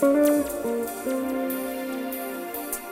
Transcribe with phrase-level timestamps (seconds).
[0.00, 0.46] Thank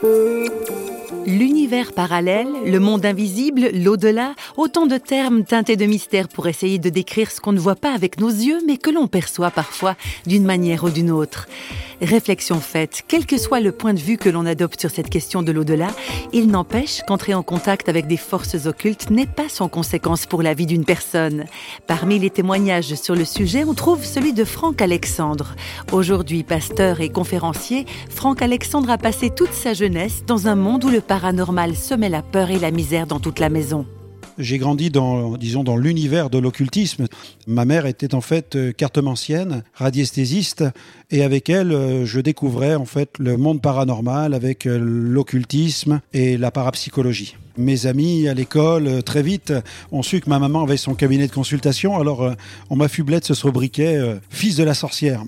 [0.01, 0.96] you.
[1.25, 6.89] L'univers parallèle, le monde invisible, l'au-delà, autant de termes teintés de mystère pour essayer de
[6.89, 10.45] décrire ce qu'on ne voit pas avec nos yeux, mais que l'on perçoit parfois d'une
[10.45, 11.47] manière ou d'une autre.
[12.01, 15.41] Réflexion faite, quel que soit le point de vue que l'on adopte sur cette question
[15.41, 15.87] de l'au-delà,
[16.31, 20.53] il n'empêche qu'entrer en contact avec des forces occultes n'est pas sans conséquence pour la
[20.53, 21.45] vie d'une personne.
[21.87, 25.55] Parmi les témoignages sur le sujet, on trouve celui de Franck Alexandre.
[25.91, 30.89] Aujourd'hui pasteur et conférencier, Franck Alexandre a passé toute sa jeunesse dans un monde où
[30.89, 33.85] le paranormal semait la peur et la misère dans toute la maison.
[34.37, 37.07] J'ai grandi dans, disons, dans l'univers de l'occultisme.
[37.47, 40.63] Ma mère était en fait euh, cartomancienne, radiesthésiste,
[41.09, 46.37] et avec elle, euh, je découvrais en fait le monde paranormal avec euh, l'occultisme et
[46.37, 47.35] la parapsychologie.
[47.57, 49.51] Mes amis à l'école, très vite,
[49.91, 52.35] ont su que ma maman avait son cabinet de consultation, alors
[52.69, 55.23] on m'affublait de ce sobriquet fils de la sorcière.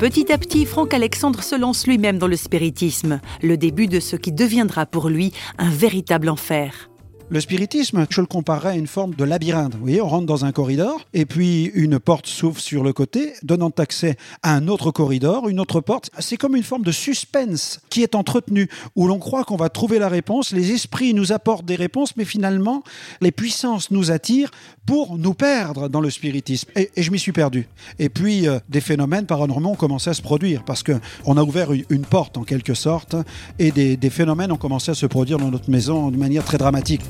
[0.00, 4.16] Petit à petit, Franck Alexandre se lance lui-même dans le spiritisme, le début de ce
[4.16, 6.88] qui deviendra pour lui un véritable enfer.
[7.32, 9.74] Le spiritisme, je le comparerais à une forme de labyrinthe.
[9.74, 13.34] Vous voyez, on rentre dans un corridor et puis une porte s'ouvre sur le côté,
[13.44, 16.10] donnant accès à un autre corridor, une autre porte.
[16.18, 20.00] C'est comme une forme de suspense qui est entretenue, où l'on croit qu'on va trouver
[20.00, 22.82] la réponse, les esprits nous apportent des réponses, mais finalement,
[23.20, 24.50] les puissances nous attirent
[24.90, 26.68] pour nous perdre dans le spiritisme.
[26.74, 27.68] Et, je m'y suis perdu.
[28.00, 31.68] Et puis, euh, des phénomènes paranormaux ont commencé à se produire parce qu'on a ouvert
[31.70, 33.14] une, porte en quelque sorte
[33.60, 37.04] et des, phénomènes ont commencé à se produire dans notre maison de manière très dramatique.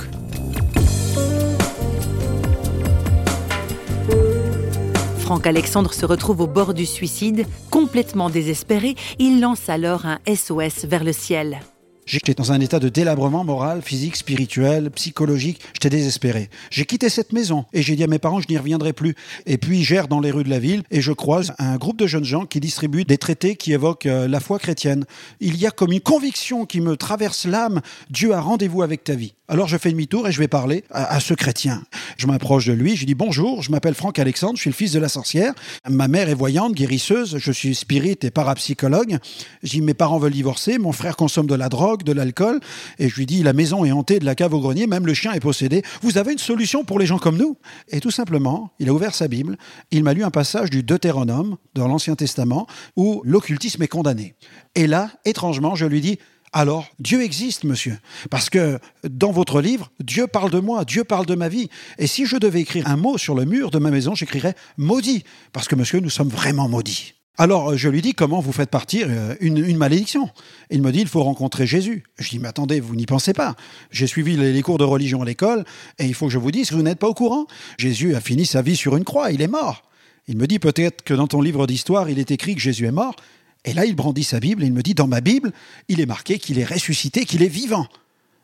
[5.21, 8.95] Franck Alexandre se retrouve au bord du suicide, complètement désespéré.
[9.19, 11.61] Il lance alors un SOS vers le ciel.
[12.07, 15.61] J'étais dans un état de délabrement moral, physique, spirituel, psychologique.
[15.75, 16.51] J'étais désespéré.
[16.71, 19.15] J'ai quitté cette maison et j'ai dit à mes parents, je n'y reviendrai plus.
[19.47, 22.07] Et puis, j'erre dans les rues de la ville et je croise un groupe de
[22.07, 25.05] jeunes gens qui distribuent des traités qui évoquent euh, la foi chrétienne.
[25.41, 27.81] Il y a comme une conviction qui me traverse l'âme.
[28.11, 29.35] Dieu a rendez-vous avec ta vie.
[29.51, 31.83] Alors je fais demi-tour et je vais parler à, ce chrétien.
[32.19, 34.75] Je m'approche de lui, je lui dis bonjour, je m'appelle Franck Alexandre, je suis le
[34.75, 35.55] fils de la sorcière.
[35.89, 39.19] Ma mère est voyante, guérisseuse, je suis spirit et parapsychologue.
[39.65, 42.61] Je dis mes parents veulent divorcer, mon frère consomme de la drogue, de l'alcool.
[43.01, 45.15] Et je lui dis la maison est hantée de la cave au grenier, même le
[45.15, 45.83] chien est possédé.
[46.01, 47.57] Vous avez une solution pour les gens comme nous?
[47.89, 49.59] Et tout simplement, il a ouvert sa Bible,
[49.91, 54.37] il m'a lu un passage du Deutéronome dans l'Ancien Testament où l'occultisme est condamné.
[54.77, 56.21] Et là, étrangement, je lui dis
[56.53, 57.97] alors Dieu existe, monsieur.
[58.29, 58.79] Parce que
[59.09, 61.69] dans votre livre, Dieu parle de moi, Dieu parle de ma vie.
[61.99, 65.23] Et si je devais écrire un mot sur le mur de ma maison, j'écrirais maudit.
[65.53, 67.15] Parce que, monsieur, nous sommes vraiment maudits.
[67.39, 70.29] Alors je lui dis comment vous faites partir euh, une, malédiction?
[70.69, 72.05] Il me dit il faut rencontrer Jésus.
[72.19, 73.57] Je dis mais attendez, vous n'y pensez pas.
[73.91, 75.65] J'ai suivi les, cours de religion à l'école
[75.99, 77.47] et il faut que je vous dise vous n'êtes pas au courant.
[77.79, 79.85] Jésus a fini sa vie sur une croix, il est mort.
[80.27, 82.93] Il me dit peut-être que dans ton livre d'histoire il est écrit que Jésus est
[82.93, 83.17] mort.
[83.65, 85.53] Et là, il brandit sa Bible et il me dit, dans ma Bible,
[85.89, 87.87] il est marqué qu'il est ressuscité, qu'il est vivant.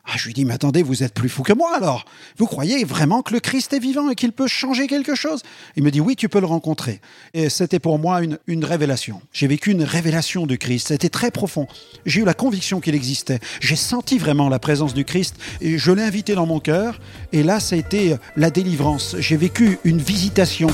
[0.09, 2.04] Ah, je lui dis, mais attendez, vous êtes plus fou que moi alors.
[2.38, 5.43] Vous croyez vraiment que le Christ est vivant et qu'il peut changer quelque chose?
[5.75, 7.00] Il me dit, oui, tu peux le rencontrer.
[7.34, 9.21] Et c'était pour moi une, une révélation.
[9.32, 10.88] J'ai vécu une révélation du Christ.
[10.88, 11.66] C'était très profond.
[12.04, 13.41] J'ai eu la conviction qu'il existait.
[13.60, 17.00] J'ai senti vraiment la présence du Christ et je l'ai invité dans mon cœur.
[17.33, 19.16] Et là, ça a été la délivrance.
[19.19, 20.69] J'ai vécu une visitation.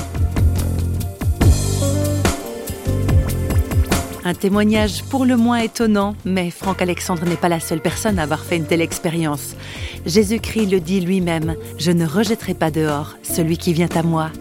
[4.25, 8.23] Un témoignage pour le moins étonnant, mais Franck Alexandre n'est pas la seule personne à
[8.23, 9.55] avoir fait une telle expérience.
[10.05, 14.31] Jésus-Christ le dit lui-même, Je ne rejetterai pas dehors celui qui vient à moi.